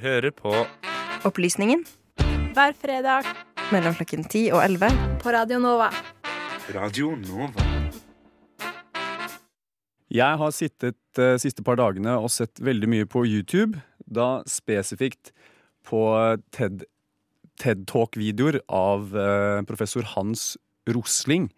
hører 0.00 0.32
på 0.34 0.52
Opplysningen 1.26 1.84
Hver 2.56 2.74
fredag 2.76 3.26
mellom 3.72 3.96
klokken 3.98 4.24
10 4.24 4.50
og 4.54 4.62
11. 4.64 4.90
på 5.22 5.32
Radio 5.34 5.58
Nova. 5.62 5.88
Radio 6.74 7.14
Nova. 7.18 7.64
Jeg 10.12 10.38
har 10.40 10.52
sittet 10.54 10.96
de 11.18 11.32
siste 11.42 11.64
par 11.66 11.78
dagene 11.80 12.14
og 12.20 12.30
sett 12.30 12.60
veldig 12.62 12.90
mye 12.92 13.08
på 13.10 13.24
YouTube, 13.26 13.80
da 14.06 14.44
spesifikt 14.46 15.32
på 15.86 16.02
TED, 16.54 16.84
TED 17.58 17.86
Talk-videoer 17.90 18.60
av 18.70 19.10
eh, 19.16 19.62
professor 19.66 20.06
Hans 20.14 20.54
Rosling. 20.86 21.50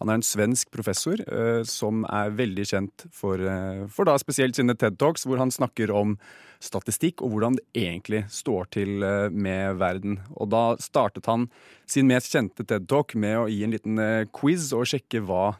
Han 0.00 0.08
er 0.08 0.16
en 0.16 0.24
svensk 0.24 0.70
professor 0.72 1.20
eh, 1.20 1.62
som 1.68 2.06
er 2.08 2.32
veldig 2.32 2.64
kjent 2.70 3.04
for, 3.12 3.40
eh, 3.40 3.82
for 3.92 4.08
da 4.08 4.14
spesielt 4.20 4.56
sine 4.56 4.72
TED 4.72 4.96
Talks, 5.00 5.26
hvor 5.28 5.40
han 5.40 5.52
snakker 5.52 5.92
om 5.92 6.14
statistikk 6.60 7.20
og 7.20 7.34
hvordan 7.34 7.58
det 7.58 7.66
egentlig 7.76 8.22
står 8.32 8.70
til 8.72 9.04
eh, 9.04 9.28
med 9.28 9.76
verden. 9.80 10.16
Og 10.40 10.48
da 10.54 10.62
startet 10.80 11.28
han 11.28 11.50
sin 11.84 12.08
mest 12.08 12.32
kjente 12.32 12.64
TED 12.64 12.88
Talk 12.88 13.12
med 13.12 13.42
å 13.42 13.48
gi 13.52 13.60
en 13.66 13.76
liten 13.76 14.00
quiz 14.32 14.70
og 14.76 14.88
sjekke 14.88 15.20
hva 15.28 15.50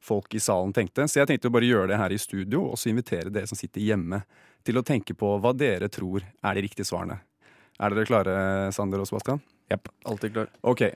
folk 0.00 0.32
i 0.32 0.40
salen 0.40 0.72
tenkte. 0.72 1.04
Så 1.04 1.20
jeg 1.20 1.28
tenkte 1.28 1.52
å 1.52 1.56
bare 1.58 1.68
gjøre 1.68 1.92
det 1.92 2.00
her 2.00 2.16
i 2.16 2.20
studio, 2.20 2.70
og 2.70 2.80
så 2.80 2.88
invitere 2.88 3.32
dere 3.32 3.50
som 3.50 3.58
sitter 3.58 3.84
hjemme, 3.84 4.22
til 4.64 4.80
å 4.80 4.84
tenke 4.84 5.12
på 5.16 5.36
hva 5.40 5.52
dere 5.56 5.88
tror 5.92 6.24
er 6.24 6.56
de 6.56 6.64
riktige 6.64 6.88
svarene. 6.88 7.20
Er 7.80 7.92
dere 7.92 8.08
klare, 8.08 8.34
Sander 8.76 9.00
og 9.00 9.08
Sebastian? 9.08 9.40
Jepp. 9.68 9.92
Alltid 10.08 10.34
klar. 10.36 10.52
Ok. 10.68 10.88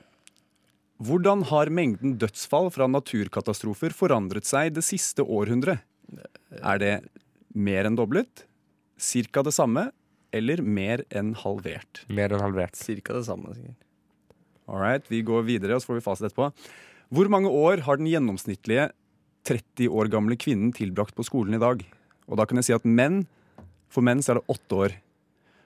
Hvordan 1.03 1.43
har 1.49 1.71
mengden 1.75 2.15
dødsfall 2.21 2.69
fra 2.71 2.87
naturkatastrofer 2.87 3.91
forandret 3.95 4.47
seg 4.47 4.71
det 4.77 4.85
siste 4.87 5.25
århundret? 5.27 5.83
Er 6.63 6.79
det 6.79 6.93
mer 7.51 7.87
enn 7.87 7.97
doblet, 7.99 8.45
cirka 8.95 9.43
det 9.43 9.51
samme, 9.55 9.89
eller 10.35 10.61
mer 10.63 11.03
enn 11.11 11.33
halvert? 11.41 12.05
Mer 12.07 12.31
enn 12.35 12.43
halvert. 12.43 12.79
Cirka 12.79 13.15
det 13.17 13.25
samme. 13.27 13.51
sikkert. 13.55 13.81
All 14.67 14.79
right, 14.79 15.03
vi 15.11 15.21
går 15.21 15.43
videre, 15.45 15.75
og 15.75 15.83
så 15.83 15.91
får 15.91 15.99
vi 15.99 16.05
fasit 16.05 16.27
etterpå. 16.29 16.49
Hvor 17.13 17.29
mange 17.29 17.51
år 17.51 17.83
har 17.85 17.99
den 17.99 18.09
gjennomsnittlige 18.09 18.89
30 19.45 19.91
år 19.91 20.09
gamle 20.09 20.37
kvinnen 20.39 20.71
tilbrakt 20.73 21.15
på 21.15 21.25
skolen 21.27 21.57
i 21.57 21.61
dag? 21.61 21.83
Og 22.25 22.39
da 22.39 22.47
kan 22.47 22.57
jeg 22.57 22.69
si 22.69 22.77
at 22.77 22.87
menn, 22.87 23.25
for 23.91 24.01
menn 24.01 24.23
så 24.23 24.33
er 24.33 24.39
det 24.39 24.55
åtte 24.55 24.79
år. 24.79 24.95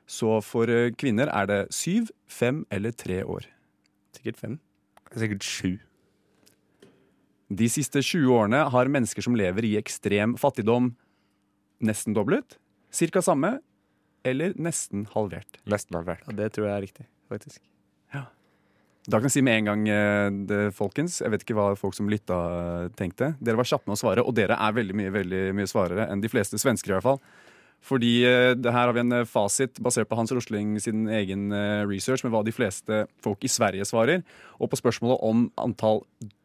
Så 0.09 0.39
for 0.43 0.67
eh, 0.73 0.89
kvinner 0.97 1.29
er 1.29 1.47
det 1.47 1.59
syv, 1.71 2.09
fem 2.27 2.65
eller 2.73 2.91
tre 2.97 3.21
år. 3.23 3.45
Sikkert 4.17 4.41
fem. 4.41 4.57
Sikkert 5.15 5.45
sju. 5.45 5.71
De 7.49 7.69
siste 7.71 8.03
20 8.05 8.29
årene 8.35 8.59
har 8.69 8.91
mennesker 8.91 9.25
som 9.25 9.37
lever 9.37 9.65
i 9.65 9.73
ekstrem 9.79 10.35
fattigdom, 10.37 10.91
nesten 11.81 12.13
doblet, 12.13 12.59
cirka 12.93 13.23
samme, 13.25 13.55
eller 14.27 14.53
nesten 14.59 15.07
halvert. 15.15 15.57
Nesten 15.65 15.97
halvert. 15.97 16.27
Ja, 16.27 16.35
Det 16.43 16.53
tror 16.53 16.67
jeg 16.69 16.75
er 16.75 16.85
riktig, 16.85 17.07
faktisk. 17.31 17.63
Da 19.09 19.17
kan 19.17 19.29
jeg 19.29 19.39
si 19.39 19.41
med 19.45 19.61
en 19.61 19.69
gang, 19.69 19.83
eh, 19.89 20.29
det, 20.49 20.57
folkens, 20.77 21.19
jeg 21.23 21.31
vet 21.33 21.43
ikke 21.45 21.55
hva 21.57 21.69
folk 21.79 21.95
som 21.97 22.09
lytta 22.11 22.35
eh, 22.35 22.89
tenkte. 22.99 23.31
Dere 23.41 23.57
var 23.57 23.65
kjappe 23.65 23.89
med 23.89 23.95
å 23.95 24.01
svare, 24.01 24.25
og 24.25 24.35
dere 24.37 24.57
er 24.59 24.75
veldig 24.75 24.97
mye 24.99 25.13
veldig 25.15 25.43
mye 25.57 25.69
svarere 25.69 26.05
enn 26.11 26.21
de 26.21 26.29
fleste 26.29 26.59
svensker. 26.61 26.91
i 26.91 26.97
hvert 26.97 27.07
fall. 27.07 27.21
Fordi 27.85 28.11
eh, 28.27 28.53
det 28.59 28.73
her 28.73 28.89
har 28.89 28.95
vi 28.95 29.03
en 29.05 29.15
eh, 29.21 29.27
fasit 29.27 29.79
basert 29.83 30.09
på 30.09 30.17
Hans 30.19 30.33
Rosling 30.35 30.75
sin 30.83 31.07
egen 31.15 31.49
eh, 31.55 31.85
research 31.87 32.25
med 32.25 32.33
hva 32.33 32.43
de 32.45 32.53
fleste 32.53 33.05
folk 33.23 33.45
i 33.47 33.51
Sverige 33.51 33.87
svarer. 33.87 34.23
Og 34.59 34.71
på 34.71 34.79
spørsmålet 34.79 35.23
om 35.25 35.47
antall 35.59 36.03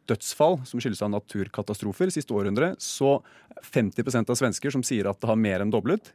dødsfall 0.09 0.61
som 0.69 0.81
skyldes 0.81 1.03
av 1.03 1.11
naturkatastrofer 1.11 2.13
siste 2.13 2.33
århundre, 2.35 2.73
så 2.79 3.17
50% 3.65 4.31
av 4.31 4.39
svensker 4.39 4.73
som 4.73 4.85
sier 4.85 5.09
at 5.09 5.19
det 5.19 5.31
har 5.31 5.39
mer 5.39 5.63
enn 5.63 5.73
doblet. 5.73 6.13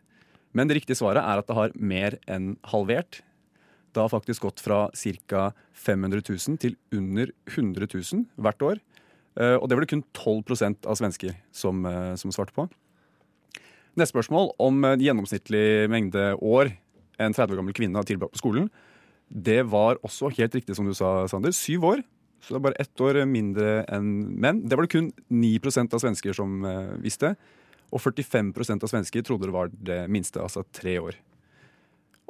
Men 0.56 0.70
det 0.70 0.80
riktige 0.80 0.98
svaret 0.98 1.22
er 1.22 1.42
at 1.42 1.50
det 1.50 1.58
har 1.58 1.74
mer 1.77 2.16
enn 2.30 2.55
halvert. 2.72 3.20
Det 3.90 4.02
har 4.02 4.10
faktisk 4.10 4.46
gått 4.46 4.62
fra 4.62 4.86
ca. 4.94 5.50
500 5.74 6.22
000 6.22 6.60
til 6.62 6.78
under 6.94 7.30
100 7.50 7.90
000 7.90 8.27
hvert 8.38 8.62
år. 8.62 8.80
Og 9.40 9.66
det 9.70 9.77
var 9.77 9.84
det 9.84 9.90
kun 9.90 10.02
12% 10.14 10.86
av 10.90 10.98
svensker 10.98 11.36
som, 11.55 11.86
som 12.18 12.34
svarte 12.34 12.55
på. 12.55 12.66
Neste 14.00 14.14
spørsmål 14.14 14.55
om 14.56 14.78
en 14.88 15.02
gjennomsnittlig 15.02 15.90
mengde 15.92 16.30
år 16.40 16.70
en 17.20 17.34
30 17.36 17.52
år 17.52 17.58
gammel 17.61 17.74
kvinne 17.77 18.00
har 18.00 18.06
tilbrakt 18.08 18.33
på 18.33 18.40
skolen. 18.40 18.70
Det 19.28 19.61
var 19.68 19.98
også 20.06 20.30
helt 20.38 20.55
riktig 20.56 20.72
som 20.78 20.86
du 20.88 20.94
sa, 20.96 21.27
Sander. 21.28 21.52
Syv 21.52 21.84
år. 21.84 22.00
Så 22.40 22.55
det 22.55 22.60
er 22.60 22.64
bare 22.64 22.80
ett 22.80 23.02
år 23.05 23.18
mindre 23.28 23.83
enn 23.92 24.06
menn. 24.40 24.62
Det 24.64 24.78
var 24.78 24.86
det 24.86 24.94
kun 24.94 25.10
9% 25.28 25.92
av 25.92 26.00
svensker 26.00 26.33
som 26.33 26.64
eh, 26.64 26.94
visste. 27.05 27.34
Og 27.92 28.00
45% 28.00 28.86
av 28.86 28.89
svensker 28.89 29.27
trodde 29.27 29.50
det 29.50 29.56
var 29.58 29.68
det 29.68 30.00
minste, 30.08 30.40
altså 30.40 30.64
tre 30.72 30.96
år. 31.02 31.18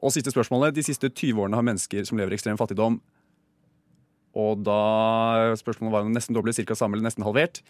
Og 0.02 0.10
siste 0.10 0.34
spørsmålet. 0.34 0.74
De 0.74 0.82
siste 0.82 1.06
20 1.06 1.44
årene 1.44 1.60
har 1.60 1.68
mennesker 1.70 2.08
som 2.08 2.18
lever 2.18 2.34
i 2.34 2.40
ekstrem 2.40 2.58
fattigdom 2.58 2.98
Og 4.34 4.66
da 4.66 5.54
spørsmålet 5.60 5.94
var 5.94 6.08
om 6.08 6.18
nesten 6.18 6.34
doble, 6.34 6.56
ca. 6.56 6.74
samme 6.74 6.98
eller 6.98 7.06
nesten 7.06 7.26
halvert. 7.26 7.62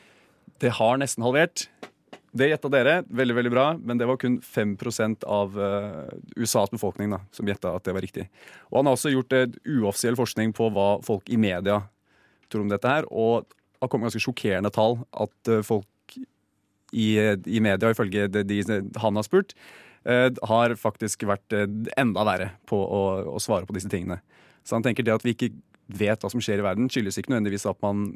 Det 0.60 0.72
har 0.81 0.97
nesten 0.97 1.27
halvert. 1.27 1.69
Det 2.31 2.47
gjetta 2.47 2.71
dere. 2.71 3.01
Veldig 3.11 3.35
veldig 3.35 3.53
bra. 3.53 3.67
Men 3.83 3.99
det 3.99 4.07
var 4.07 4.19
kun 4.21 4.39
5 4.43 4.77
av 5.27 5.57
eh, 5.61 6.19
USAs 6.37 6.71
befolkning 6.71 7.11
da, 7.11 7.21
som 7.35 7.49
gjetta 7.49 7.75
at 7.75 7.85
det 7.85 7.95
var 7.97 8.07
riktig. 8.07 8.29
Og 8.71 8.81
han 8.81 8.91
har 8.91 8.99
også 8.99 9.13
gjort 9.15 9.35
et 9.35 9.57
uoffisiell 9.67 10.19
forskning 10.19 10.55
på 10.55 10.71
hva 10.75 11.01
folk 11.07 11.29
i 11.31 11.39
media 11.41 11.83
tror 12.51 12.65
om 12.65 12.71
dette 12.71 12.89
her. 12.89 13.09
Og 13.11 13.51
har 13.81 13.91
kommet 13.91 14.11
ganske 14.11 14.23
sjokkerende 14.23 14.71
tall. 14.75 15.01
At 15.11 15.51
eh, 15.51 15.65
folk 15.67 15.89
i, 16.93 17.19
i 17.19 17.63
media, 17.63 17.91
ifølge 17.91 18.29
de, 18.31 18.45
de 18.47 18.63
han 19.03 19.19
har 19.19 19.27
spurt, 19.27 19.57
eh, 20.07 20.29
har 20.53 20.77
faktisk 20.79 21.27
vært 21.27 21.55
enda 21.99 22.27
verre 22.27 22.53
på 22.71 22.79
å, 22.79 23.03
å 23.35 23.43
svare 23.43 23.67
på 23.67 23.75
disse 23.75 23.91
tingene. 23.91 24.21
Så 24.63 24.79
han 24.79 24.87
tenker 24.87 25.07
det 25.07 25.17
at 25.17 25.27
vi 25.27 25.35
ikke 25.35 25.55
vet 25.91 26.23
hva 26.23 26.31
som 26.31 26.43
skjer 26.43 26.63
i 26.63 26.67
verden, 26.67 26.91
skyldes 26.93 27.19
ikke 27.19 27.33
nødvendigvis 27.33 27.67
at 27.67 27.81
man 27.83 28.13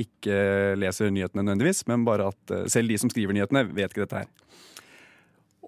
ikke 0.00 0.76
leser 0.80 1.12
nyhetene 1.12 1.44
nødvendigvis, 1.44 1.84
men 1.90 2.04
bare 2.06 2.30
at 2.32 2.54
eh, 2.54 2.66
selv 2.72 2.92
de 2.92 2.98
som 3.00 3.12
skriver 3.12 3.36
nyhetene, 3.36 3.64
vet 3.72 3.92
ikke 3.92 4.04
dette 4.04 4.24
her. 4.24 4.30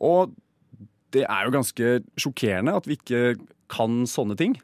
Og 0.05 0.34
det 1.16 1.25
er 1.25 1.47
jo 1.47 1.55
ganske 1.55 1.93
sjokkerende 2.21 2.75
at 2.77 2.89
vi 2.89 2.99
ikke 2.99 3.39
kan 3.72 4.03
sånne 4.09 4.37
ting. 4.39 4.59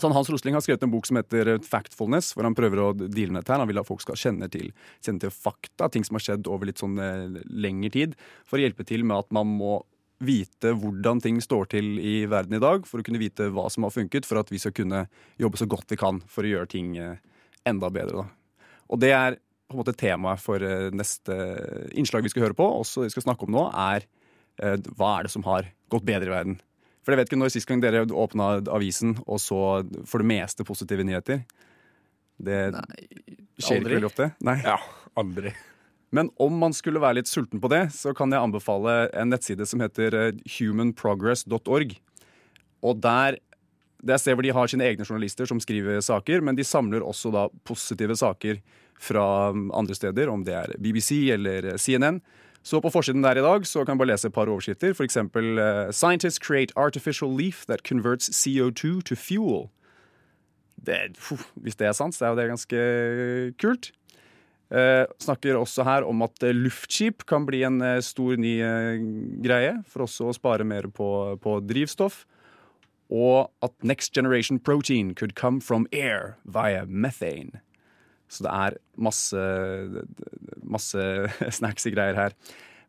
Sånn, 0.00 0.14
Hans 0.16 0.30
Rosling 0.32 0.56
har 0.56 0.64
skrevet 0.64 0.84
en 0.86 0.92
bok 0.92 1.06
som 1.08 1.18
heter 1.20 1.58
Factfulness, 1.66 2.32
hvor 2.32 2.46
han 2.48 2.56
prøver 2.56 2.80
å 2.80 2.90
deale 2.96 3.34
med 3.34 3.42
dette. 3.42 3.52
her. 3.52 3.60
Han 3.60 3.68
vil 3.68 3.80
at 3.82 3.88
folk 3.88 4.00
skal 4.04 4.18
kjenne 4.18 4.48
til, 4.52 4.70
kjenne 5.04 5.20
til 5.20 5.32
fakta, 5.34 5.90
ting 5.92 6.04
som 6.06 6.16
har 6.16 6.24
skjedd 6.24 6.48
over 6.48 6.68
litt 6.68 6.80
sånn 6.80 6.96
eh, 7.00 7.40
lengre 7.48 7.92
tid, 7.92 8.16
for 8.48 8.58
å 8.58 8.64
hjelpe 8.64 8.86
til 8.88 9.04
med 9.04 9.20
at 9.20 9.32
man 9.36 9.50
må 9.52 9.82
vite 10.22 10.72
hvordan 10.78 11.20
ting 11.20 11.40
står 11.42 11.72
til 11.74 11.96
i 11.98 12.22
verden 12.30 12.56
i 12.56 12.62
dag, 12.62 12.86
for 12.88 13.02
å 13.02 13.06
kunne 13.06 13.20
vite 13.20 13.50
hva 13.52 13.66
som 13.72 13.84
har 13.86 13.94
funket, 13.94 14.28
for 14.28 14.40
at 14.40 14.52
vi 14.52 14.60
skal 14.62 14.74
kunne 14.76 15.06
jobbe 15.42 15.60
så 15.60 15.68
godt 15.70 15.92
vi 15.92 15.98
kan 16.00 16.22
for 16.30 16.46
å 16.46 16.52
gjøre 16.54 16.72
ting 16.72 16.94
eh, 16.96 17.18
enda 17.68 17.90
bedre. 17.92 18.22
Da. 18.24 18.41
Og 18.92 19.00
det 19.00 19.12
er 19.16 19.38
på 19.72 19.76
en 19.76 19.80
måte 19.80 19.96
temaet 19.96 20.42
for 20.42 20.62
eh, 20.62 20.90
neste 20.92 21.36
innslag 21.96 22.26
vi 22.26 22.32
skal 22.32 22.46
høre 22.48 22.58
på, 22.58 22.66
også 22.82 23.06
vi 23.06 23.14
skal 23.14 23.24
snakke 23.24 23.48
om 23.48 23.54
nå, 23.54 23.64
er 23.72 24.04
eh, 24.60 24.76
hva 24.98 25.16
er 25.16 25.28
det 25.28 25.32
som 25.32 25.46
har 25.48 25.70
gått 25.92 26.06
bedre 26.08 26.28
i 26.28 26.34
verden. 26.34 26.60
For 27.02 27.14
jeg 27.14 27.22
vet 27.22 27.32
ikke 27.32 27.40
når 27.40 27.54
sist 27.54 27.68
gang 27.68 27.82
dere 27.82 28.04
åpna 28.06 28.54
avisen 28.70 29.16
og 29.24 29.40
så 29.42 29.58
for 30.06 30.22
det 30.22 30.28
meste 30.28 30.66
positive 30.66 31.06
nyheter. 31.06 31.42
Det 32.42 32.60
skjer 32.70 33.78
aldri. 33.78 33.80
ikke 33.80 33.96
veldig 33.96 34.10
ofte. 34.10 34.28
Nei. 34.44 34.58
Ja, 34.62 34.78
aldri. 35.18 35.54
Men 36.12 36.28
om 36.42 36.58
man 36.60 36.74
skulle 36.76 37.00
være 37.02 37.22
litt 37.22 37.30
sulten 37.30 37.62
på 37.62 37.70
det, 37.72 37.86
så 37.96 38.12
kan 38.16 38.32
jeg 38.32 38.44
anbefale 38.44 39.06
en 39.16 39.32
nettside 39.32 39.66
som 39.68 39.82
heter 39.82 40.14
eh, 40.18 40.42
humanprogress.org. 40.58 41.96
Og 42.82 43.00
der 43.02 43.38
Det 44.02 44.14
er 44.14 44.20
sted 44.20 44.34
hvor 44.34 44.42
de 44.46 44.54
har 44.54 44.70
sine 44.70 44.86
egne 44.88 45.06
journalister 45.06 45.46
som 45.46 45.60
skriver 45.62 46.00
saker, 46.02 46.42
men 46.42 46.58
de 46.58 46.66
samler 46.66 47.04
også 47.06 47.30
da 47.34 47.46
positive 47.68 48.16
saker 48.18 48.58
fra 49.02 49.50
um, 49.54 49.68
andre 49.74 49.94
steder, 49.94 50.30
om 50.30 50.42
det 50.46 50.56
er 50.58 50.74
BBC 50.82 51.28
eller 51.34 51.76
CNN. 51.78 52.20
Så 52.62 52.78
på 52.82 52.90
forsiden 52.94 53.22
der 53.22 53.38
i 53.38 53.42
dag 53.42 53.66
så 53.66 53.82
kan 53.82 53.96
jeg 53.96 54.02
bare 54.02 54.12
lese 54.12 54.28
et 54.30 54.34
par 54.34 54.50
overskrifter. 54.50 54.94
Eksempel 55.02 55.58
eh, 55.58 55.90
Scientists 55.90 56.38
create 56.38 56.74
artificial 56.78 57.30
leaf 57.30 57.64
that 57.66 57.82
converts 57.82 58.30
CO2 58.30 59.02
to 59.02 59.16
fuel. 59.18 59.66
Det, 60.78 61.18
hvis 61.54 61.78
det 61.78 61.88
er 61.88 61.96
sant, 61.98 62.14
så 62.14 62.26
er 62.26 62.30
jo 62.30 62.38
det 62.38 62.50
ganske 62.52 62.84
kult. 63.58 63.90
Eh, 64.72 65.04
snakker 65.20 65.58
også 65.58 65.84
her 65.84 66.06
om 66.08 66.22
at 66.24 66.46
eh, 66.46 66.54
luftskip 66.54 67.26
kan 67.28 67.44
bli 67.46 67.64
en 67.66 67.82
eh, 67.84 68.00
stor 68.00 68.38
ny 68.40 68.54
eh, 68.64 69.02
greie, 69.44 69.74
for 69.90 70.06
også 70.06 70.30
å 70.30 70.36
spare 70.36 70.64
mer 70.64 70.88
på, 70.88 71.08
på 71.42 71.58
drivstoff. 71.66 72.22
Og 73.12 73.50
at 73.62 73.74
next 73.84 74.14
generation 74.16 74.58
protein 74.58 75.12
could 75.14 75.34
come 75.36 75.60
from 75.60 75.86
air 75.92 76.38
via 76.44 76.86
methane. 76.86 77.60
Så 78.32 78.46
det 78.46 78.52
er 78.52 78.78
masse, 78.96 79.40
masse 80.64 81.02
snacksy 81.58 81.92
greier 81.92 82.16
her. 82.16 82.36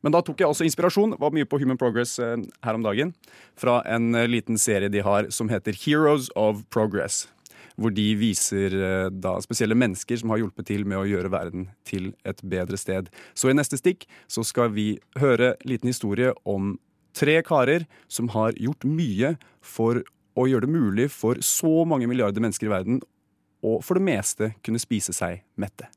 Men 0.04 0.16
da 0.16 0.20
tok 0.24 0.40
jeg 0.40 0.52
også 0.52 0.66
inspirasjon, 0.68 1.16
var 1.20 1.32
mye 1.36 1.48
på 1.48 1.60
Human 1.62 1.80
Progress 1.80 2.18
eh, 2.20 2.36
her 2.64 2.80
om 2.80 2.84
dagen, 2.84 3.14
fra 3.60 3.80
en 3.88 4.12
eh, 4.20 4.28
liten 4.28 4.60
serie 4.60 4.92
de 4.92 5.04
har 5.04 5.30
som 5.32 5.52
heter 5.52 5.76
Heroes 5.86 6.30
of 6.40 6.66
Progress. 6.76 7.26
Hvor 7.80 7.94
de 7.96 8.10
viser 8.20 8.76
eh, 8.76 9.10
da 9.12 9.38
spesielle 9.44 9.78
mennesker 9.80 10.20
som 10.20 10.34
har 10.34 10.44
hjulpet 10.44 10.68
til 10.70 10.84
med 10.88 11.00
å 11.00 11.08
gjøre 11.08 11.32
verden 11.34 11.70
til 11.88 12.12
et 12.28 12.44
bedre 12.44 12.80
sted. 12.80 13.08
Så 13.36 13.52
i 13.52 13.56
neste 13.56 13.80
stikk 13.80 14.04
så 14.32 14.44
skal 14.48 14.76
vi 14.76 14.98
høre 15.20 15.56
en 15.56 15.72
liten 15.72 15.92
historie 15.92 16.36
om 16.44 16.76
Tre 17.14 17.36
karer 17.46 17.84
som 18.10 18.32
har 18.34 18.56
gjort 18.58 18.86
mye 18.90 19.36
for 19.62 20.00
å 20.36 20.48
gjøre 20.50 20.68
det 20.68 20.74
mulig 20.74 21.10
for 21.14 21.40
så 21.46 21.84
mange 21.86 22.08
milliarder 22.10 22.44
mennesker 22.44 22.70
i 22.70 22.74
verden 22.74 23.02
å 23.64 23.78
for 23.84 24.00
det 24.00 24.06
meste 24.06 24.54
kunne 24.66 24.82
spise 24.82 25.16
seg 25.16 25.44
mette. 25.56 25.88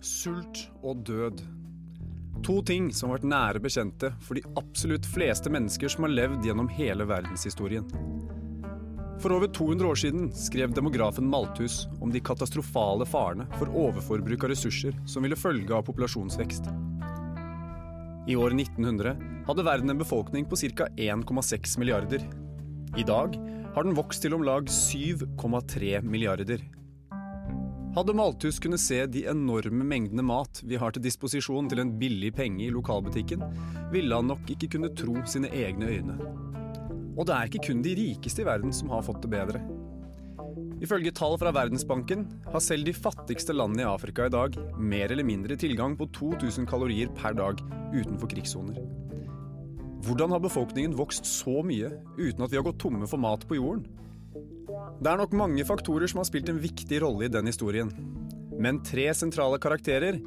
Sult 0.00 0.66
og 0.82 1.04
død. 1.06 1.40
To 2.46 2.60
ting 2.62 2.92
som 2.94 3.10
har 3.10 3.18
vært 3.18 3.30
nære 3.32 3.62
bekjente 3.62 4.12
for 4.24 4.38
de 4.38 4.44
absolutt 4.60 5.06
fleste 5.08 5.50
mennesker 5.52 5.90
som 5.92 6.06
har 6.06 6.14
levd 6.14 6.46
gjennom 6.46 6.70
hele 6.78 7.06
verdenshistorien. 7.08 7.88
For 9.18 9.34
over 9.34 9.48
200 9.50 9.88
år 9.88 9.94
siden 9.98 10.28
skrev 10.34 10.74
demografen 10.74 11.26
Malthus 11.26 11.88
om 12.00 12.12
de 12.14 12.20
katastrofale 12.22 13.06
farene 13.06 13.48
for 13.58 13.66
overforbruk 13.66 14.44
av 14.46 14.52
ressurser 14.52 14.94
som 15.10 15.26
ville 15.26 15.38
følge 15.38 15.74
av 15.74 15.82
populasjonsvekst. 15.88 16.68
I 18.28 18.36
år 18.38 18.54
1900 18.54 19.16
hadde 19.48 19.64
verden 19.66 19.90
en 19.90 19.98
befolkning 19.98 20.46
på 20.46 20.56
ca. 20.56 20.86
1,6 20.94 21.78
milliarder. 21.82 22.22
I 22.96 23.02
dag 23.02 23.34
har 23.74 23.84
den 23.84 23.96
vokst 23.98 24.22
til 24.22 24.36
om 24.36 24.44
lag 24.46 24.70
7,3 24.70 26.02
milliarder. 26.02 26.62
Hadde 27.96 28.14
Malthus 28.14 28.60
kunne 28.62 28.78
se 28.78 29.00
de 29.10 29.24
enorme 29.26 29.82
mengdene 29.82 30.22
mat 30.22 30.60
vi 30.62 30.78
har 30.78 30.94
til 30.94 31.02
disposisjon 31.02 31.66
til 31.72 31.82
en 31.82 31.96
billig 31.98 32.30
penge 32.36 32.68
i 32.68 32.70
lokalbutikken, 32.70 33.42
ville 33.90 34.14
han 34.14 34.30
nok 34.30 34.46
ikke 34.54 34.70
kunne 34.76 34.94
tro 34.94 35.16
sine 35.26 35.50
egne 35.50 35.90
øyne. 35.96 36.57
Og 37.18 37.26
det 37.26 37.34
er 37.34 37.50
ikke 37.50 37.66
kun 37.68 37.82
de 37.82 37.96
rikeste 37.98 38.44
i 38.44 38.46
verden 38.46 38.74
som 38.74 38.92
har 38.94 39.02
fått 39.02 39.24
det 39.24 39.32
bedre. 39.32 39.62
Ifølge 40.78 41.10
tall 41.10 41.34
fra 41.40 41.50
Verdensbanken 41.54 42.22
har 42.52 42.62
selv 42.62 42.86
de 42.86 42.94
fattigste 42.94 43.54
landene 43.56 43.82
i 43.82 43.90
Afrika 43.90 44.28
i 44.28 44.32
dag 44.32 44.54
mer 44.78 45.10
eller 45.10 45.26
mindre 45.26 45.58
tilgang 45.58 45.96
på 45.98 46.06
2000 46.14 46.68
kalorier 46.70 47.10
per 47.18 47.34
dag 47.34 47.58
utenfor 47.90 48.30
krigssoner. 48.30 48.78
Hvordan 50.06 50.30
har 50.30 50.42
befolkningen 50.44 50.94
vokst 50.96 51.26
så 51.26 51.58
mye 51.66 51.90
uten 52.20 52.44
at 52.44 52.52
vi 52.52 52.60
har 52.60 52.66
gått 52.68 52.78
tomme 52.78 53.08
for 53.10 53.18
mat 53.18 53.42
på 53.48 53.58
jorden? 53.58 53.82
Det 55.02 55.10
er 55.10 55.18
nok 55.18 55.34
mange 55.34 55.66
faktorer 55.66 56.10
som 56.10 56.22
har 56.22 56.28
spilt 56.30 56.50
en 56.52 56.62
viktig 56.62 57.02
rolle 57.02 57.26
i 57.26 57.32
den 57.32 57.50
historien. 57.50 57.90
Men 58.58 58.80
tre 58.86 59.10
sentrale 59.14 59.58
karakterer 59.62 60.20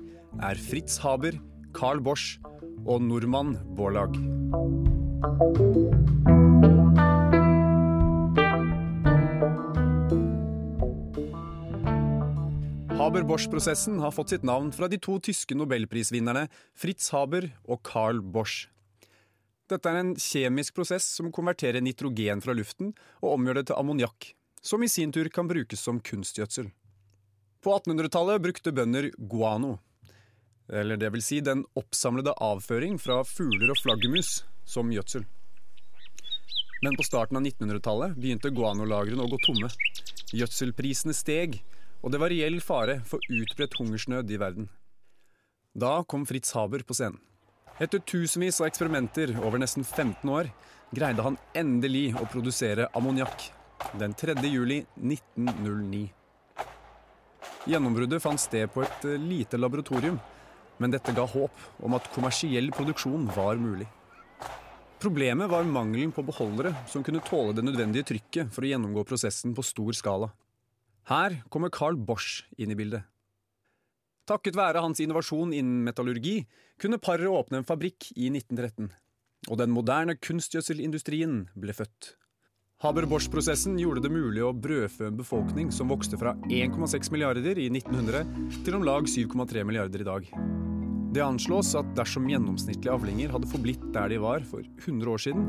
er 0.43 0.63
Fritz 0.67 0.99
Haber, 1.03 1.39
Carl 1.75 2.03
Bosch 2.03 2.39
og 2.83 3.03
nordmann 3.07 3.55
Borlaug. 3.77 4.19
Haber-Bosch-prosessen 13.01 13.99
har 13.99 14.11
fått 14.13 14.29
sitt 14.29 14.43
navn 14.45 14.67
fra 14.71 14.85
de 14.87 14.99
to 15.01 15.15
tyske 15.25 15.55
nobelprisvinnerne 15.57 16.43
Fritz 16.77 17.07
Haber 17.09 17.47
og 17.65 17.79
Carl 17.87 18.19
Bosch. 18.21 18.67
Dette 19.71 19.89
er 19.89 19.97
en 20.03 20.11
kjemisk 20.21 20.75
prosess 20.77 21.07
som 21.15 21.31
konverterer 21.33 21.81
nitrogen 21.81 22.43
fra 22.45 22.53
luften 22.53 22.91
og 23.23 23.31
omgjør 23.31 23.57
det 23.57 23.63
til 23.71 23.79
ammoniakk, 23.81 24.27
som 24.61 24.85
i 24.85 24.91
sin 24.91 25.09
tur 25.15 25.31
kan 25.33 25.49
brukes 25.49 25.81
som 25.81 25.97
kunstgjødsel. 25.97 26.69
På 27.65 27.73
1800-tallet 27.79 28.45
brukte 28.45 28.75
bønder 28.77 29.09
guano, 29.17 29.79
eller 30.69 31.01
det 31.01 31.09
vil 31.17 31.25
si 31.25 31.41
den 31.41 31.65
oppsamlede 31.73 32.37
avføring 32.37 33.01
fra 33.01 33.23
fugler 33.25 33.73
og 33.73 33.81
flaggermus, 33.81 34.43
som 34.61 34.93
gjødsel. 34.93 35.25
Men 36.85 36.93
på 36.93 37.09
starten 37.09 37.41
av 37.41 37.49
1900-tallet 37.49 38.13
begynte 38.13 38.53
guanolagrene 38.53 39.25
å 39.25 39.33
gå 39.33 39.41
tomme. 39.47 39.73
Gjødselprisene 40.37 41.17
steg, 41.17 41.63
og 42.01 42.13
det 42.13 42.21
var 42.21 42.33
reell 42.33 42.59
fare 42.63 42.99
for 43.07 43.23
utbredt 43.29 43.77
hungersnød 43.79 44.31
i 44.33 44.39
verden. 44.41 44.69
Da 45.73 46.01
kom 46.03 46.25
Fritz 46.27 46.51
Haber 46.57 46.83
på 46.83 46.97
scenen. 46.97 47.21
Etter 47.81 48.01
tusenvis 48.05 48.59
av 48.61 48.67
eksperimenter 48.67 49.31
over 49.41 49.61
nesten 49.61 49.85
15 49.85 50.29
år 50.29 50.49
greide 50.91 51.23
han 51.25 51.37
endelig 51.57 52.11
å 52.19 52.27
produsere 52.29 52.89
ammoniakk 52.97 53.47
den 53.97 54.13
3. 54.13 54.35
juli 54.45 54.81
1909. 54.99 56.09
Gjennombruddet 57.71 58.21
fant 58.21 58.41
sted 58.41 58.69
på 58.73 58.83
et 58.85 59.07
eh, 59.07 59.21
lite 59.21 59.57
laboratorium, 59.57 60.19
men 60.81 60.93
dette 60.93 61.13
ga 61.13 61.25
håp 61.29 61.83
om 61.85 61.95
at 61.97 62.09
kommersiell 62.13 62.71
produksjon 62.73 63.27
var 63.35 63.59
mulig. 63.61 63.87
Problemet 65.01 65.49
var 65.49 65.65
mangelen 65.65 66.11
på 66.13 66.25
beholdere 66.25 66.75
som 66.89 67.05
kunne 67.05 67.23
tåle 67.25 67.55
det 67.57 67.65
nødvendige 67.65 68.05
trykket 68.11 68.53
for 68.53 68.65
å 68.65 68.69
gjennomgå 68.69 69.05
prosessen 69.09 69.55
på 69.57 69.65
stor 69.65 69.97
skala. 69.97 70.29
Her 71.09 71.41
kommer 71.49 71.71
Carl 71.73 71.97
Bosch 71.97 72.43
inn 72.57 72.71
i 72.71 72.77
bildet. 72.77 73.07
Takket 74.29 74.55
være 74.55 74.83
hans 74.83 75.01
innovasjon 75.01 75.53
innen 75.53 75.81
metallurgi 75.83 76.43
kunne 76.81 77.01
paret 77.01 77.27
åpne 77.27 77.61
en 77.61 77.67
fabrikk 77.67 78.11
i 78.13 78.29
1913, 78.29 78.91
og 79.49 79.57
den 79.59 79.73
moderne 79.73 80.15
kunstgjødselindustrien 80.21 81.47
ble 81.57 81.73
født. 81.75 82.15
Haber-Bosch-prosessen 82.81 83.75
gjorde 83.77 84.01
det 84.01 84.09
mulig 84.13 84.41
å 84.41 84.55
brødfø 84.57 85.05
en 85.09 85.17
befolkning 85.19 85.69
som 85.73 85.91
vokste 85.91 86.17
fra 86.17 86.33
1,6 86.49 87.11
milliarder 87.13 87.59
i 87.61 87.67
1900 87.69 88.63
til 88.65 88.77
om 88.77 88.85
lag 88.85 89.05
7,3 89.05 89.65
milliarder 89.67 90.01
i 90.01 90.07
dag. 90.07 90.29
Det 91.11 91.21
anslås 91.21 91.73
at 91.77 91.89
dersom 91.97 92.29
gjennomsnittlige 92.31 92.93
avlinger 92.93 93.33
hadde 93.35 93.49
forblitt 93.51 93.83
der 93.93 94.13
de 94.13 94.21
var 94.23 94.45
for 94.47 94.63
100 94.63 95.13
år 95.13 95.21
siden, 95.27 95.45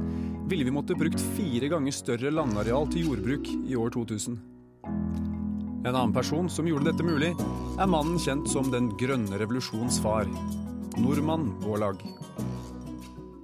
ville 0.50 0.66
vi 0.66 0.74
måtte 0.74 0.98
brukt 0.98 1.22
fire 1.36 1.70
ganger 1.72 1.94
større 1.96 2.34
landareal 2.34 2.90
til 2.92 3.06
jordbruk 3.06 3.48
i 3.62 3.78
år 3.78 3.94
2000. 3.94 4.40
En 5.82 5.96
annen 5.96 6.12
person 6.14 6.46
som 6.50 6.66
gjorde 6.68 6.92
dette 6.92 7.02
mulig, 7.02 7.32
er 7.74 7.88
mannen 7.90 8.14
kjent 8.22 8.46
som 8.46 8.68
Den 8.70 8.92
grønne 9.00 9.34
revolusjons 9.40 9.96
far, 10.04 10.28
nordmann 10.94 11.48
Vårlag. 11.64 12.04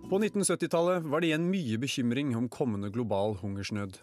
På 0.07 0.21
1970-tallet 0.21 1.09
var 1.11 1.19
det 1.21 1.33
igjen 1.33 1.49
mye 1.51 1.81
bekymring 1.83 2.37
om 2.39 2.47
kommende 2.47 2.93
global 2.95 3.35
hungersnød. 3.41 3.99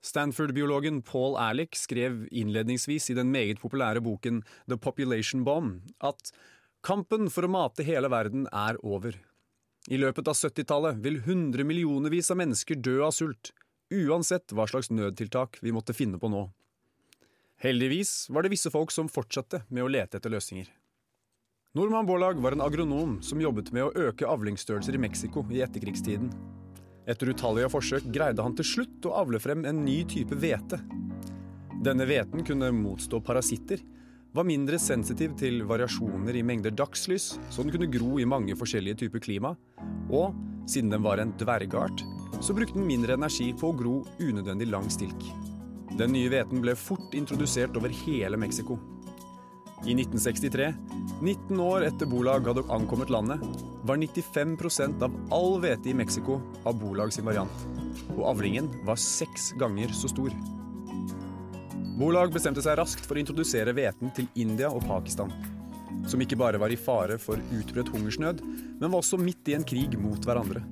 Stanford-biologen 0.00 1.02
Paul 1.04 1.36
Alec 1.36 1.76
skrev 1.76 2.22
innledningsvis 2.32 3.10
i 3.12 3.16
den 3.18 3.28
meget 3.34 3.60
populære 3.60 4.00
boken 4.00 4.40
The 4.64 4.78
Population 4.80 5.44
Bomb 5.44 5.82
at 6.00 6.32
kampen 6.80 7.28
for 7.28 7.44
å 7.44 7.52
mate 7.52 7.84
hele 7.84 8.08
verden 8.08 8.46
er 8.48 8.80
over. 8.80 9.18
I 9.92 10.00
løpet 10.00 10.32
av 10.32 10.38
70-tallet 10.40 11.04
vil 11.04 11.20
hundremillionervis 11.28 12.32
av 12.32 12.40
mennesker 12.40 12.80
dø 12.80 13.02
av 13.04 13.12
sult, 13.12 13.52
uansett 13.92 14.56
hva 14.56 14.64
slags 14.70 14.88
nødtiltak 14.88 15.60
vi 15.60 15.76
måtte 15.76 15.92
finne 15.92 16.16
på 16.16 16.32
nå. 16.32 16.46
Heldigvis 17.60 18.30
var 18.32 18.42
det 18.42 18.54
visse 18.54 18.70
folk 18.72 18.92
som 18.92 19.08
fortsatte 19.12 19.66
med 19.68 19.84
å 19.84 19.90
lete 19.92 20.16
etter 20.16 20.32
løsninger. 20.32 20.70
Norman 21.76 22.06
Borlaug 22.08 22.40
var 22.40 22.56
en 22.56 22.64
agronom 22.64 23.18
som 23.22 23.42
jobbet 23.42 23.68
med 23.76 23.84
å 23.84 24.06
øke 24.08 24.26
avlingsstørrelser 24.26 24.96
i 24.96 25.02
Mexico 25.04 25.44
i 25.52 25.60
etterkrigstiden. 25.62 26.32
Etter 27.04 27.30
utallige 27.34 27.68
forsøk 27.70 28.08
greide 28.14 28.42
han 28.42 28.56
til 28.56 28.66
slutt 28.66 29.06
å 29.06 29.12
avle 29.20 29.38
frem 29.44 29.66
en 29.68 29.84
ny 29.84 30.00
type 30.08 30.40
hvete. 30.40 30.80
Denne 31.84 32.08
hveten 32.08 32.46
kunne 32.48 32.72
motstå 32.76 33.20
parasitter, 33.28 33.84
var 34.32 34.48
mindre 34.48 34.78
sensitiv 34.80 35.36
til 35.36 35.60
variasjoner 35.68 36.40
i 36.40 36.44
mengder 36.46 36.72
dagslys, 36.72 37.34
så 37.52 37.64
den 37.64 37.74
kunne 37.74 37.92
gro 37.92 38.16
i 38.22 38.28
mange 38.28 38.56
forskjellige 38.56 39.02
typer 39.04 39.24
klima, 39.26 39.52
og 40.08 40.32
siden 40.70 40.92
den 40.94 41.04
var 41.04 41.20
en 41.20 41.36
dvergart, 41.36 42.04
så 42.40 42.56
brukte 42.56 42.78
den 42.78 42.88
mindre 42.88 43.20
energi 43.20 43.50
på 43.52 43.68
å 43.68 43.76
gro 43.76 43.96
unødvendig 44.22 44.70
lang 44.70 44.88
stilk. 44.92 45.32
Den 45.98 46.12
nye 46.14 46.30
hveten 46.30 46.62
ble 46.62 46.76
fort 46.78 47.14
introdusert 47.18 47.76
over 47.76 47.92
hele 48.04 48.38
Mexico. 48.38 48.78
I 49.80 49.94
1963, 49.96 50.74
19 51.22 51.60
år 51.64 51.86
etter 51.88 52.06
Bolag 52.06 52.44
hadde 52.46 52.66
ankommet 52.68 53.10
landet, 53.10 53.40
var 53.82 53.96
95% 53.96 55.02
av 55.02 55.14
all 55.32 55.56
hvete 55.62 55.88
i 55.88 55.94
Mexico 55.96 56.36
av 56.68 56.76
Bolag 56.82 57.14
sin 57.16 57.24
variant, 57.24 57.64
og 58.12 58.26
avlingen 58.34 58.68
var 58.84 59.00
seks 59.00 59.54
ganger 59.60 59.94
så 59.96 60.10
stor. 60.12 60.34
Bolag 62.00 62.32
bestemte 62.32 62.62
seg 62.64 62.76
raskt 62.80 63.08
for 63.08 63.16
å 63.16 63.24
introdusere 63.24 63.72
hveten 63.76 64.12
til 64.16 64.28
India 64.40 64.68
og 64.68 64.84
Pakistan, 64.88 65.32
som 66.08 66.20
ikke 66.20 66.38
bare 66.40 66.60
var 66.60 66.72
i 66.72 66.78
fare 66.80 67.16
for 67.20 67.40
utbredt 67.40 67.90
hungersnød, 67.92 68.44
men 68.80 68.86
var 68.86 69.00
også 69.00 69.20
midt 69.20 69.48
i 69.48 69.56
en 69.56 69.66
krig 69.66 69.96
mot 70.00 70.28
hverandre. 70.28 70.62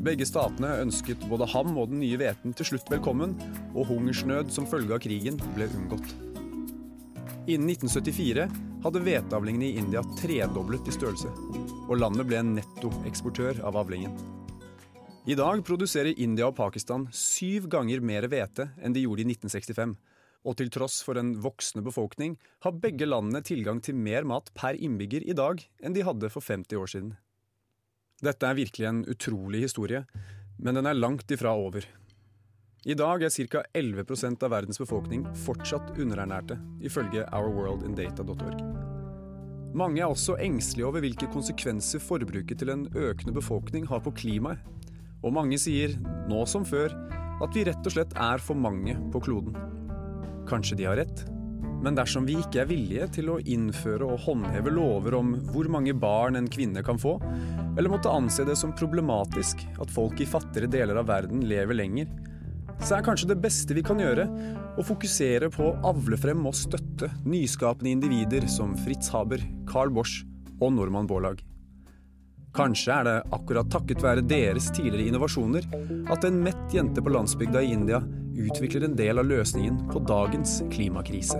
Begge 0.00 0.24
statene 0.24 0.78
ønsket 0.80 1.20
både 1.28 1.44
ham 1.52 1.74
og 1.76 1.90
den 1.90 2.00
nye 2.00 2.16
hveten 2.16 2.54
til 2.56 2.70
slutt 2.70 2.88
velkommen, 2.88 3.34
og 3.74 3.90
hungersnød 3.90 4.48
som 4.54 4.68
følge 4.68 4.96
av 4.96 5.02
krigen 5.04 5.36
ble 5.52 5.68
unngått. 5.76 6.14
Innen 7.50 7.68
1974 7.74 8.46
hadde 8.80 9.04
hveteavlingene 9.04 9.68
i 9.68 9.76
India 9.82 10.00
tredoblet 10.16 10.88
i 10.88 10.96
størrelse, 10.96 11.28
og 11.84 12.00
landet 12.00 12.30
ble 12.30 12.40
en 12.40 12.54
nettoeksportør 12.56 13.60
av 13.68 13.76
avlingen. 13.82 14.16
I 15.28 15.36
dag 15.36 15.60
produserer 15.68 16.16
India 16.16 16.48
og 16.48 16.56
Pakistan 16.56 17.04
syv 17.12 17.68
ganger 17.68 18.00
mer 18.00 18.24
hvete 18.32 18.70
enn 18.80 18.96
de 18.96 19.04
gjorde 19.04 19.26
i 19.26 19.28
1965. 19.34 19.98
Og 20.48 20.56
til 20.56 20.72
tross 20.72 21.02
for 21.04 21.20
en 21.20 21.34
voksende 21.44 21.84
befolkning 21.84 22.38
har 22.64 22.78
begge 22.80 23.04
landene 23.04 23.44
tilgang 23.44 23.84
til 23.84 24.00
mer 24.00 24.24
mat 24.24 24.48
per 24.56 24.80
innbygger 24.80 25.28
i 25.28 25.36
dag 25.36 25.60
enn 25.84 25.92
de 25.92 26.08
hadde 26.08 26.32
for 26.32 26.40
50 26.40 26.80
år 26.80 26.88
siden. 26.88 27.18
Dette 28.20 28.44
er 28.44 28.58
virkelig 28.58 28.84
en 28.84 29.00
utrolig 29.08 29.62
historie, 29.64 30.02
men 30.60 30.76
den 30.76 30.88
er 30.90 30.98
langt 30.98 31.30
ifra 31.32 31.54
over. 31.56 31.86
I 32.84 32.96
dag 32.96 33.22
er 33.24 33.32
ca. 33.32 33.62
11 33.76 34.42
av 34.44 34.50
verdens 34.52 34.80
befolkning 34.80 35.24
fortsatt 35.46 35.96
underernærte, 35.96 36.58
ifølge 36.84 37.24
ourworldindata.org. 37.32 38.60
Mange 39.76 40.02
er 40.02 40.10
også 40.10 40.36
engstelige 40.42 40.88
over 40.88 41.04
hvilke 41.04 41.30
konsekvenser 41.32 42.02
forbruket 42.02 42.58
til 42.60 42.72
en 42.72 42.86
økende 42.92 43.32
befolkning 43.36 43.86
har 43.88 44.00
på 44.04 44.12
klimaet. 44.12 44.60
Og 45.22 45.32
mange 45.36 45.56
sier, 45.60 45.96
nå 46.28 46.44
som 46.48 46.64
før, 46.64 46.92
at 47.40 47.56
vi 47.56 47.64
rett 47.68 47.84
og 47.84 47.94
slett 47.94 48.16
er 48.20 48.40
for 48.40 48.56
mange 48.56 48.96
på 49.12 49.20
kloden. 49.24 49.56
Kanskje 50.48 50.80
de 50.80 50.88
har 50.88 50.98
rett, 51.00 51.24
men 51.80 51.96
dersom 51.96 52.26
vi 52.28 52.36
ikke 52.40 52.64
er 52.64 52.68
villige 52.68 53.06
til 53.16 53.30
å 53.32 53.38
innføre 53.40 54.08
og 54.08 54.24
håndheve 54.26 54.72
lover 54.74 55.16
om 55.20 55.32
hvor 55.52 55.68
mange 55.72 55.94
barn 55.96 56.36
en 56.36 56.48
kvinne 56.52 56.82
kan 56.84 57.00
få, 57.00 57.14
eller 57.76 57.92
måtte 57.92 58.12
anse 58.12 58.44
det 58.46 58.56
som 58.58 58.74
problematisk 58.76 59.62
at 59.80 59.92
folk 59.94 60.20
i 60.20 60.28
fattigere 60.28 60.70
deler 60.70 61.00
av 61.00 61.08
verden 61.10 61.44
lever 61.48 61.78
lenger, 61.78 62.10
så 62.80 62.96
er 62.96 63.04
kanskje 63.04 63.28
det 63.30 63.40
beste 63.42 63.76
vi 63.76 63.84
kan 63.84 64.00
gjøre 64.00 64.24
å 64.80 64.84
fokusere 64.86 65.50
på 65.52 65.66
å 65.68 65.76
avle 65.90 66.16
frem 66.20 66.46
og 66.48 66.56
støtte 66.56 67.10
nyskapende 67.28 67.92
individer 67.92 68.46
som 68.48 68.72
Fritz 68.86 69.10
Haber, 69.12 69.42
Carl 69.68 69.92
Bosch 69.92 70.22
og 70.60 70.72
Normann 70.76 71.08
Borlaug. 71.10 71.42
Kanskje 72.56 72.94
er 72.94 73.06
det 73.06 73.18
akkurat 73.36 73.68
takket 73.70 74.02
være 74.02 74.24
deres 74.26 74.70
tidligere 74.74 75.12
innovasjoner 75.12 75.68
at 76.10 76.24
en 76.26 76.40
mett 76.42 76.74
jente 76.74 77.04
på 77.04 77.12
landsbygda 77.14 77.62
i 77.62 77.76
India 77.76 78.00
utvikler 78.40 78.88
en 78.88 78.96
del 78.98 79.22
av 79.22 79.28
løsningen 79.28 79.84
på 79.92 80.02
dagens 80.08 80.58
klimakrise. 80.72 81.38